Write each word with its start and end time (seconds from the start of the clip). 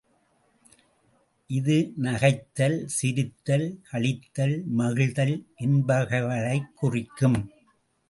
இது 1.49 1.75
நகைத்தல், 1.97 2.77
சிரித்தல், 2.97 3.67
களித்தல், 3.91 4.57
மகிழ்தல் 4.77 5.35
என்பவைகளைக் 5.59 6.71
குறிக்கும். 6.75 7.39